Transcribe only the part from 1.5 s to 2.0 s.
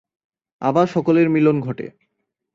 ঘটে।